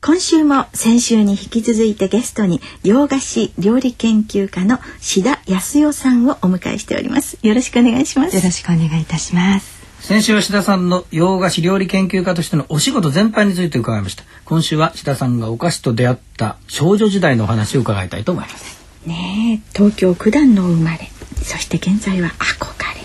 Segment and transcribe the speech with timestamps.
[0.00, 7.36] 今週も先週に引き続いてゲストに洋菓子料理研究家の志田康代さんをお迎えしております。
[7.42, 8.36] よろしくお願いします。
[8.36, 9.78] よろしくお願いいたします。
[10.00, 14.22] 先週は志田さんの洋菓子料理研究家としてのお仕事全般について伺いました。
[14.44, 18.78] 今週は志田さんがお菓子と出会った少女時代のお話を伺いたいと思います。
[19.04, 21.10] ね東京九段の生まれ
[21.42, 22.97] そして現在は憧れ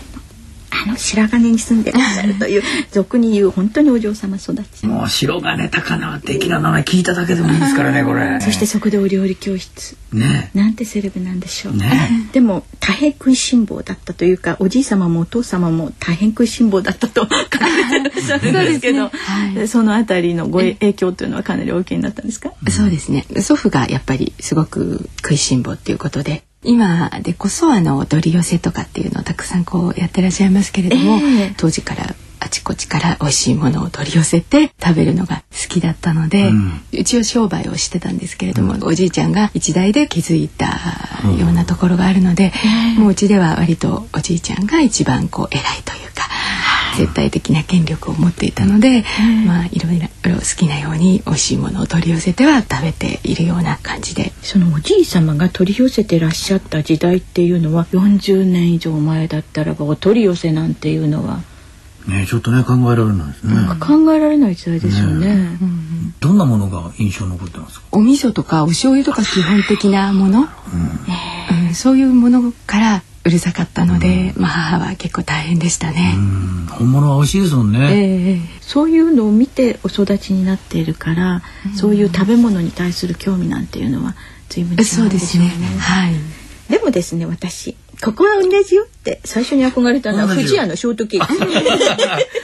[0.83, 8.39] あの白金に住んでらっしゃるという俗に言う本当にお嬢様育ちもう白金高輪的な名前聞いただけでもいいですからねこれ。
[8.41, 9.97] そしてそこでお料理教室。
[10.11, 10.51] ね。
[10.53, 11.89] なんてセレブなんでしょう、ね、
[12.33, 23.25] でも大変食いしん坊だったというかおじい様もお父様も大変食いしん坊だったと考えてらっしゃるんですけどそ,、はい、そのあたりのご影響というのはかなり大きいになったんですか、そうですね。
[23.41, 42.51] 祖父がやっぱりすごく食いしん坊っていうことで今でこそあの取り寄せとかっていうのをたくさんこうやってらっしゃいますけれども、えー、当時からあちこちから美味しいものを取り寄せて食べるのが好きだったので、うん、一応商売をしてたんですけれども、うん、おじいちゃんが一代で築いたようなところがあるので、
[42.97, 46.02] うん、もううちでは割とおじいちゃんが一番こう偉いというか。
[46.97, 49.03] 絶対的な権力を持っていたので、
[49.45, 54.31] まあいろいろ好きなように美味しいものを取り寄せては食べているような感じで。
[54.41, 61.41] そのおじい様が取り寄せてらっしゃった時代っていうのは40年以上前だったらばお取り寄せなんていうのは。
[62.07, 63.53] ねちょっとね考えられないですね。
[63.79, 65.27] 考えられない時代ですよね。
[65.27, 65.57] ね。
[65.61, 67.85] うん、どんなものが印象残ってますか？
[67.91, 71.67] お味噌とかお醤油とか基本的なもの、うん。
[71.67, 76.15] うん、そういうものからうるさかったので、まあ母は結構大変でしたね。
[76.71, 81.41] 本物は美味しいですもんね、えー、そういうのを見てお育ちになっているから、
[81.75, 84.15] そういう食べ物に対する興味なんていうのは
[84.49, 85.07] 随分違うんでしょう
[85.45, 85.53] ね。
[85.55, 86.13] うねはい。
[86.69, 91.33] でもですね私ここは同じよって最初に憧れたのは富屋のショートケーキ。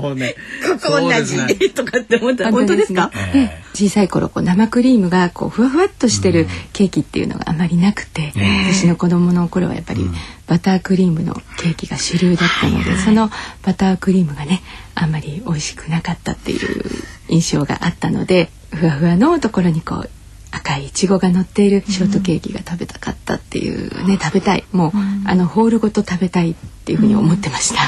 [0.00, 0.34] そうね。
[0.82, 10.04] ここ同じ、ね、とかって思った本当ですか、えー、小さい頃こう生クリームがこうふわふわっとしてるケーキっていうのがあまりなくて、うん、私の子供の頃はやっぱり
[10.46, 13.30] バタークリームのケーキが主流だったので、うん、その
[13.62, 14.62] バタークリームがね
[14.94, 16.84] あんまり美味しくなかったっていう
[17.28, 20.10] 印象があったのでふわふわのところにこう
[20.52, 24.64] 赤いいちごが乗っているショートケーキが食べたかったっていうね、食べたい。
[24.72, 24.92] もう、
[25.24, 27.80] あのホールごと食べたいっていうふうに思ってました。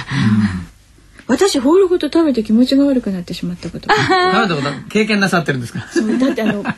[1.32, 5.88] 私ホールごと食べて気持ちが悪くなってしまったことなるほど経験なさってるんですか？
[5.91, 6.72] そうだってあの 本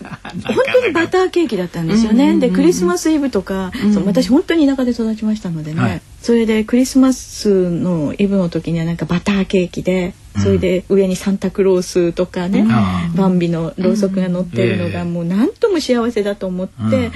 [0.72, 12.66] 当にバターケーキだったんですよね、でクリスマスイブとか、そう私本当に田舎で育ちましたのでね、はい、それでクリスマスのイブの時にはなんかバターケーキでそれで上にサンタクロースとかね、
[13.14, 17.12] バンビのろうそくが乗ってるのがもう何とも幸せだと思って、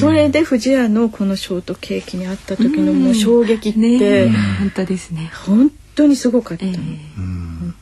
[0.00, 5.30] それで藤屋のこのショートケーキにあった時のもう衝撃って、本当ですね。
[5.46, 6.72] 本当にすごかったの。
[6.72, 6.78] で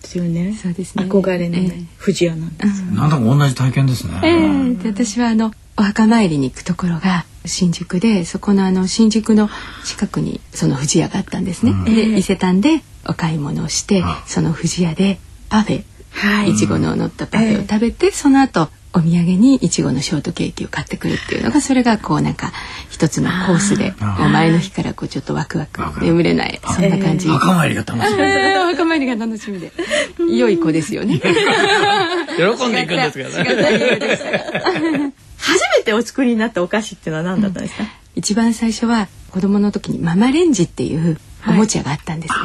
[0.01, 0.55] すよね。
[0.61, 1.05] そうですね。
[1.05, 2.83] 憧れのね、藤屋なんです。
[2.83, 4.21] なんだか同じ体験ですね。
[4.23, 9.49] ええで私はあのお墓参りに行くところが新宿でそこのあの新宿の
[9.85, 11.73] 近くにその藤屋があったんですね。
[11.85, 15.19] で伊勢丹でお買い物をしてその藤屋で
[15.49, 22.53] パフェ、はい、いちごの乗ったパフェを食べて、その後お土産にいちごのショートケーキを買ってくるっていうのがそれがこうなんか
[22.88, 27.29] 一つのコースで前の日からこうちょっとワクワク眠れないそんな感じ。
[27.29, 28.23] 墓参りが楽しみ。
[28.23, 29.73] 墓参りが楽しみで
[30.19, 31.20] 良い子ですよね。
[32.37, 35.12] 喜んでいくんですけどね。
[35.38, 42.41] 初めてお作りになったお菓子っていうのは何だったんですか、うん、一番最初は子供の時にママレンジっていうおもちゃがあったんですね。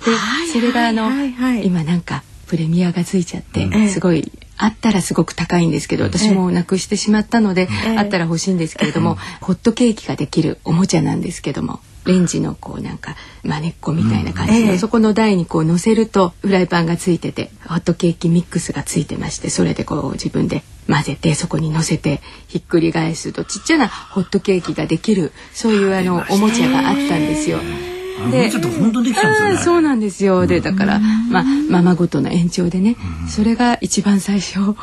[0.00, 27.58] はい、で、それがあの、はいはい、今なんかプレミアがついちゃって、うん、すごいあったらすごく高いんですけど私もなくしてしまったので、えー、あったら欲しいんですけれども、ホットケーキができるおもちゃなんですけどもレンジのこうなんかまねっこみたいな感じで、うん、そこの台にこう乗せるとフライパンがついててホットケーキミックスがついてましてそれでこう自分で混ぜてそこに乗せてひっくり返すとちっちゃなホットケーキができるそういうあのおもちゃがあったんですよ。
[27.58, 27.97] でちょっと本当に
[28.30, 30.46] できたんですよねそうなんですよ。
[30.46, 32.96] でだからまあままごとの延長でね
[33.28, 34.74] それが一番最初。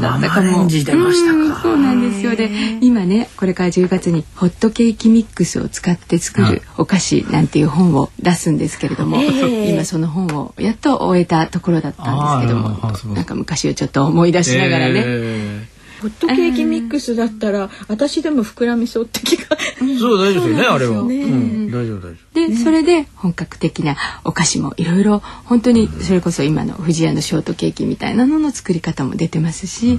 [0.00, 0.66] だったかも。
[0.68, 1.62] 出ましたか。
[1.62, 2.36] そうなんですよ。
[2.36, 2.50] で
[2.80, 15.02] 今ねこれから10月にホットケーキミックスを使って作るお菓子なんていう本を出すんですけれども、えー、今その本をやっと終えたところだったんですけどもなんか昔をちょっと思い出しながらね。
[15.06, 15.67] えー
[16.00, 19.56] ホットケーキミックスだったら私でも膨らみそうって気が。
[19.98, 22.48] そう大丈夫ですよねあれは、うん、大丈夫大丈夫。
[22.48, 29.98] で、それで本格的なお菓子もいろいろ本当にそれこそ今の富士屋のショートケーキみたいなのの作り方も出てますし、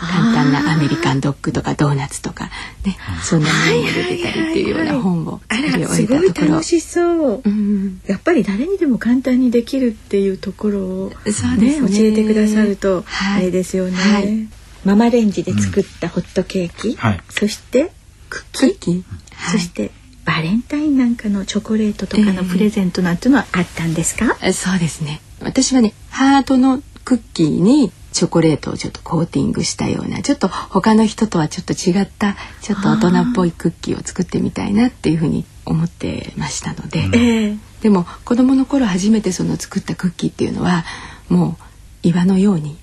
[0.00, 2.46] 簡単なアメリカンドッグとかドーナツとか
[2.86, 2.96] ね。
[3.22, 6.48] そんなものも出てたりっていうような本を作り終えたところ。
[6.52, 11.12] 楽しそう、うん、やっぱり誰にでも簡単にできるっていうところを、
[11.58, 13.04] ね、ね、教えてくださると、
[13.36, 17.92] あれですよね、はいママレンジで作ったホットケーキ、はい、そして
[18.28, 19.04] クッキー、
[19.50, 19.90] そして
[20.24, 25.20] バレンタインなんかのチョコレートとかのプレゼントなんていうのはあったんですか、えー、そうですね。
[25.42, 40.84] 私はねハートのクッキーにチョコレートをちょっとコーティングしたようなちょっと他の人とはちょっと違ったちょっと大人っぽいクッキーを作ってみたいなっていうふうに思ってましたので、えー、でも子供の頃初めてその作ったクッキーっていうのは
[41.28, 41.64] もう
[42.02, 42.76] 岩のように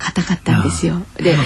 [0.00, 1.02] 硬かったんですよ。
[1.16, 1.36] で、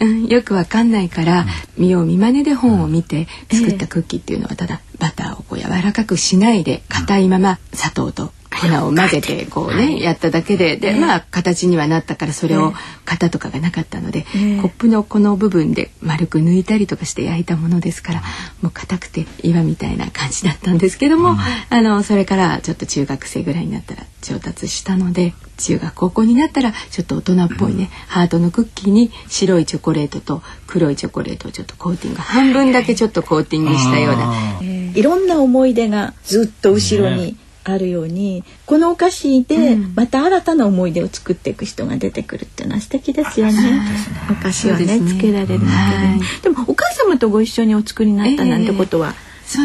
[0.00, 1.46] うん、よくわかんないから、
[1.78, 8.32] 見よう見まねで本を見て作ったクッキーっていうのはただバターをこう柔らかくしないで硬いまま砂糖と
[8.68, 12.72] 粉を混ぜてこうね、やっただけでで、まあ形にはなったからそれを
[13.04, 18.22] 型とかがなかったので、コップのこの部分で丸く抜いたりとかして焼いたものですから
[18.62, 21.36] もう硬くて岩みたいな感じだったんですけども、
[21.70, 34.60] あのそれからちょっと中学生ぐらいになったら上達したので中学高校になったらちょっと大人っぽいね、ハートのクッキーに白いチョコレートと黒いチョコレートをちょっとコーティング半分だけちょっとコーティングしたような。
[34.94, 43.82] いろんな思い出がずっと後ろにあるようにこのお菓子でまた新たな思い出を作っていく人が出てくるっていうのは素敵ですよね。
[44.30, 49.14] お菓子をねねつけられるだけで、はい、でもお母様とご一緒にお作りになったなんてことは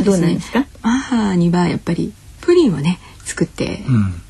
[0.06, 3.82] どうなんですか、えー、母にはやっぱりプリンをね作って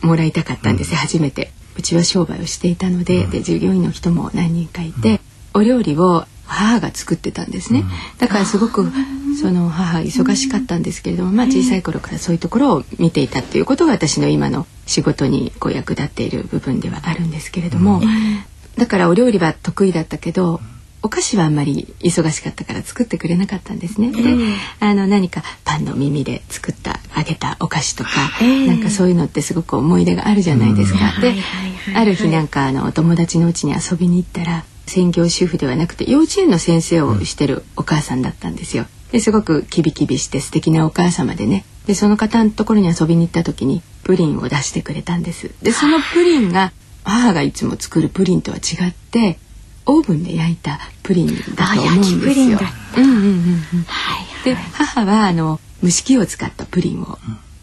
[0.01, 1.51] もらいたかったんです、うん、初めて。
[1.77, 5.21] うちは商売をしていたのでうん、で従業員の人も何人かいて、
[5.53, 7.83] お料理を母が作ってたんですね。
[8.17, 8.91] だからすごく
[9.39, 18.01] その母忙しかったんですけれども、まあ小さい頃からそういうところを見ていたっていうことが私の今の仕事にこう役立っている部分ではあるんですけれども、
[18.77, 20.59] だからお料理は得意だったけど
[21.03, 24.11] お菓子はあんまり忙しかったから作ってくれなかったんですね。
[24.11, 24.19] で、
[24.79, 28.09] あの何かパンの耳で作った揚げたお菓子とか、
[28.41, 31.21] なんかそういうのってすごく思い出があるじゃないですか。
[31.21, 31.35] で、
[31.95, 38.85] ある日なんかあのお友達の家に遊びに行ったら専業主婦ではなくて幼稚園の先生をしてるお母さんだったんですよ。
[39.11, 46.73] ですごくキビキビして素敵なお母様でねでその方のところに遊びに行った時にプリンを出してくれたんですでそのプリンが
[47.05, 49.39] 母がいつも作るプリンとは違って
[49.85, 52.59] オーブンで焼いたプリンだと思うんですよ。
[54.43, 57.17] で母はあの蒸し器を使ったプリンを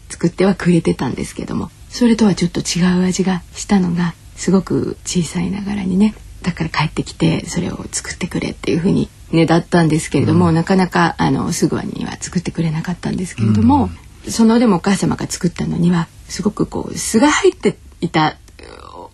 [0.09, 13.89] 作ってはくれてたんですけどもそれとはちょっと違う味がしたのがすごく小さいながらにねだから帰ってきてそれを作ってくれっていうふうにねだったんですけれども、うん、なかなかあのすぐには作ってくれなかったんですけれども、
[14.25, 18.37] うん、そのでもお母様が作ったのにはすごくこう酢が入っていた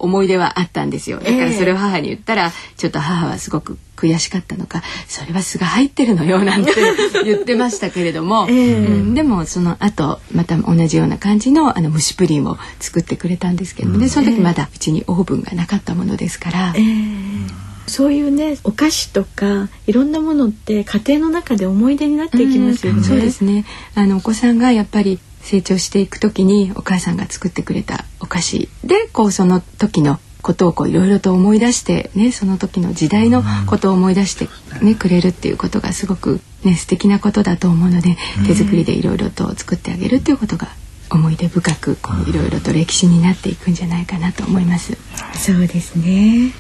[0.04, 1.20] 思い出はあったんですよ。
[1.20, 6.72] だからそれを母に言ったら、ちょっと母はすごく悔しかったのかそれは酢が入ってるのよなんて
[7.24, 16.74] 言ってましたけれども、えー、うん、でもその後また同じような感じのあの蒸しプリンを作ってくれたんですけども、うん、でその時まだうちにオーブンがなかったものですから。
[16.76, 23.00] えーそういうねお菓子とかいろんなものって家庭の中で思い出になっていきますよね。
[23.00, 23.66] うん、そうですね。
[23.96, 34.48] あのお子さんがやっぱり成長していく時にお母さんが作ってくれたお菓子でこうその時のことをこういろいろと思い出してねその時の時代のことを思い出して
[34.84, 38.18] ね、くれるっていうことがすごくね素敵なことだと思うので、
[38.48, 40.68] 手作りでいろいろと作ってあげるっていうことが
[41.12, 44.98] 思い出深くこういろいろと歴史になっていくんじゃないかなと思います。
[45.36, 46.54] そうですね。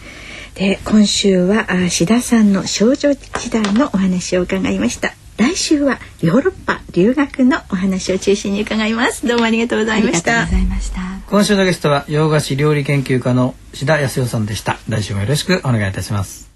[0.55, 9.27] で今週は志田さんの少女時代のお話を伺いました来週はヨーロッパ留学のお話を中心に伺います。
[9.27, 10.47] どうもありがとうございました。
[11.31, 14.77] 今週のゲストは洋菓子料理研究家の志田康代さんでした。
[14.87, 16.50] 来週もよろしくお願いいたします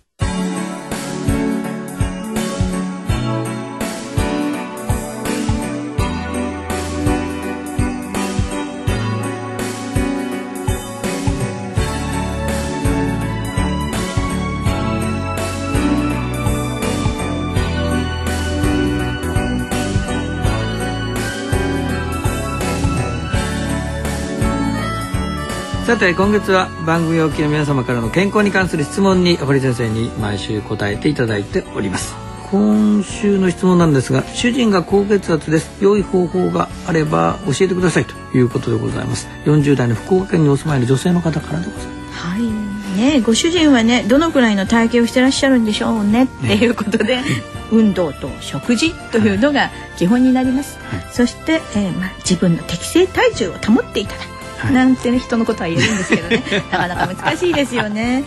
[25.86, 32.16] さて今月は番組お聞きの皆様からの健康に関する質問に堀先生に毎週答えていただいております。
[32.50, 35.84] 今週の質問なんですが主人が高血圧です。
[35.84, 39.28] 良い方法があれば教えてくださいということでございます。
[39.46, 42.98] 40代の福岡県にお住まいの女性の方からでございますはい。
[42.98, 46.24] ねご主人はねどのくらいの体型をしてらっしゃるんでしょうね。
[46.24, 47.22] っていうことで、
[47.72, 54.35] 運動と食事というのが基本になります、はい、そして、えーまあ、自分の適正体重を保っていただく
[54.72, 56.44] なんてね人のことは言えるんですけどね。
[56.72, 58.24] なかなか難しいですよね。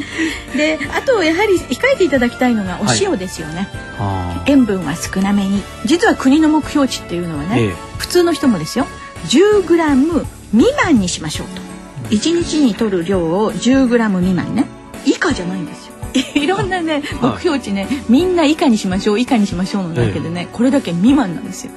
[0.57, 3.69] であとやはり控えていただきたいのがお塩ですよね、
[3.99, 5.63] はい、塩分は少なめに。
[5.85, 8.87] 実は国の目標値っていうのはね、ええ、普通の人もですよ。
[9.27, 11.69] 10g 未満にしましょうと。
[12.15, 14.67] 1日に摂る量を 10g 未満ね。
[15.05, 15.95] 以下じゃないんですよ。
[16.35, 21.73] いろんなね目標値ね、みんな以下にしましょう以下にしましょうのだけでね、これだけ未満なんですよ。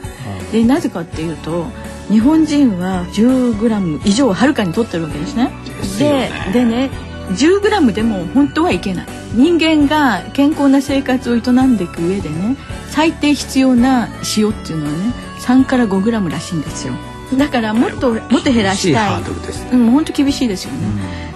[0.52, 1.68] でなぜかっていうと
[2.12, 5.52] 日本人は 10g 以上はるかに取ってるわけですね。
[5.98, 6.92] ででね
[7.32, 9.08] 10g でも本当はいけない。
[9.34, 12.58] 人間が健康な生活を営んでいく上でね
[12.90, 16.94] 最低必要な塩っていうのはね3から 5g らしいんですよ。
[17.38, 19.24] だからもっともっと減らしたい、
[19.72, 20.80] うん、本当厳しいですよね、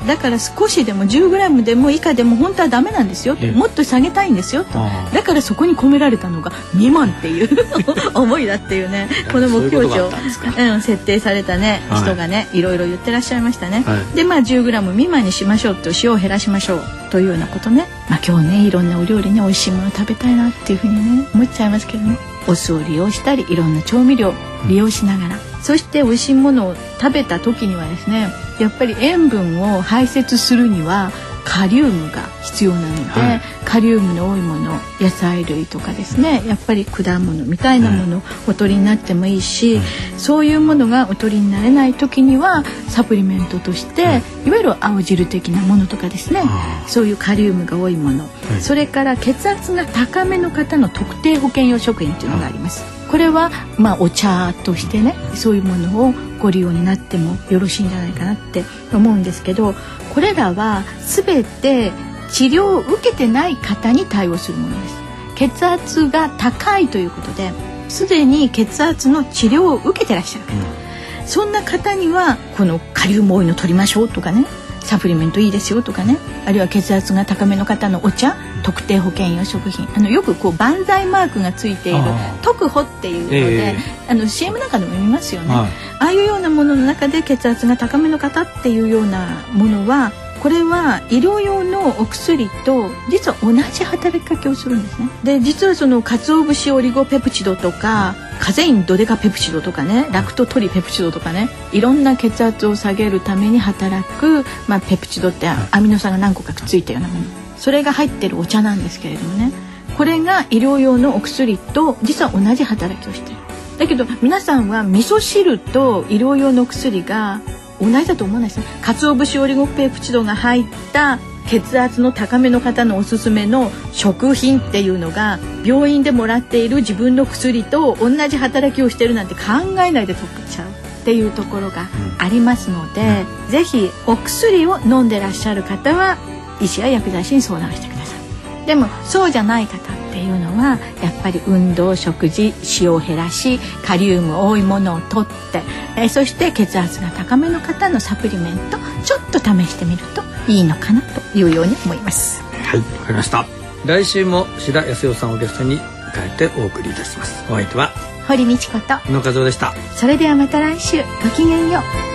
[0.05, 4.79] だから少しでも 10g でも以下でも本当はダメなんですよもっと下げたいんですよと
[5.13, 7.49] だからそこに込められたのが未満っていう
[8.13, 10.11] 思いだっていうねこの目標値を
[10.57, 22.17] うん、設定されたね、はい、人がねいろいろ言ってらっしゃいましたね、はい、でまあ 10g 未満にしましょうと塩を減らしましょうというようなことね、まあ、今日ねいろんなお料理ね美味しいもの食べたいなっていうふうにね思っちゃいますけどね。
[22.47, 24.33] お酢を利用したりいろんな調味料
[24.67, 28.27] 利用しながら、うん、そして美味しいものを食べた時にはですね
[28.59, 31.11] やっぱり塩分を排泄するには
[31.43, 39.79] カリウムが必要なので、はい、カリウムの多いもの野菜類とかですねやっぱり果物みたいなものをお取りになってもいいし、
[40.17, 44.49] そういうものがお取りになれない時にはサプリメントとして、い。
[44.49, 46.43] わゆる青汁的なものとかですね、
[46.87, 48.27] そういうカリウムが多いもの、
[48.59, 52.94] それから血圧が高めの方の特定保険用食品というのがあります。
[53.09, 59.73] これはまあお茶としてねそういうものをご利用になってもよろしいんじゃないかなって思うんですけど
[60.13, 61.91] これらは全て
[62.31, 65.05] 治療を受けてない方に対応するものです。
[65.35, 67.51] 血圧が高いということで
[67.89, 74.45] すでに血圧の治療を受けてらっしゃる方、うん、そんな方にはこのカリウム多いの取りましょうとかね
[74.81, 79.87] サプリメントいいですよとかねあるいは血圧が高めの方のお茶特定保険用食品。
[79.95, 81.99] あのよくこう万歳マークがついている
[82.41, 85.67] 特保っていうので、えー、あの CM なんかでも見ますよね、はい、
[85.99, 95.09] ああいうようなものの中で血圧が高めの方っていうようなものはこれは医療用のお薬と実は同じ働きかけをするんですね。
[95.23, 109.51] で実はその鰹節オリゴペプチドとかカゼインドデカペプチドとかねラクトトリペプチドとかねいろんな血圧を下げるために働く、まあ、ペプチドってアミノ酸が何個かくっついたようなものそれが入ってるお茶なんですけれどもね。
[109.97, 113.37] これが医療用のお薬と実は同じ働きをしてる。
[113.77, 117.41] だけど皆さんは味噌汁と医療用の薬が
[117.79, 130.71] 同じだと思わないですね鰹節オリゴペプチドが入った血圧の高めの方のおすすめの食品っていうのが病院でもらっている自分の薬と同じ働きをしてるなんて考えないで取っちゃうっ
[131.05, 136.17] ていうところがありますので、うん、ぜひお薬を飲んでらっしゃる方は
[136.61, 138.65] 医師や薬剤師に相談してください。
[138.65, 145.61] でもそうじゃない方っていうのはやっぱり運動食事塩を減らしカリウム多いものを取って、
[145.97, 152.41] えそして血圧が高めの方のサプリメントちょっと試してみるといいのかなというように思います。
[152.41, 153.45] はいわかりました。
[153.85, 157.43] 来週も志田康代さんをゲストに迎えてお送りいたします。
[157.51, 157.91] お相手は
[158.27, 159.73] 堀道子と野和夫でした。
[159.95, 161.81] それではまた来週ごきげんよ
[162.11, 162.14] う